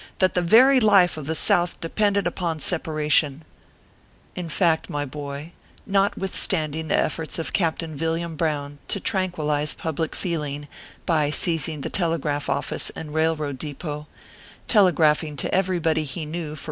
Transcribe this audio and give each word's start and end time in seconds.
339 0.17 0.17
that 0.27 0.33
the 0.33 0.57
very 0.57 0.79
life 0.79 1.15
of 1.15 1.27
the 1.27 1.35
South 1.35 1.79
depended 1.79 2.25
upon 2.25 2.59
separ 2.59 2.99
ation/ 2.99 3.43
In 4.35 4.49
fact, 4.49 4.89
my 4.89 5.05
boy, 5.05 5.51
notwithstanding 5.85 6.87
the 6.87 6.97
efforts 6.97 7.37
of 7.37 7.53
Captain 7.53 7.95
Villiam 7.95 8.35
Brown 8.35 8.79
to 8.87 8.99
tranquillize 8.99 9.75
public 9.75 10.15
feeling 10.15 10.67
by 11.05 11.29
seizing 11.29 11.81
the 11.81 11.91
telegraph 11.91 12.49
office 12.49 12.89
and 12.95 13.13
railroad 13.13 13.59
depot, 13.59 14.07
telegraphing 14.67 15.35
to 15.37 15.53
everybody 15.53 16.03
he 16.03 16.25
knew 16.25 16.55
for. 16.55 16.59